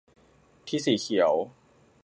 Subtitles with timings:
[0.67, 1.33] ที่สีเขียว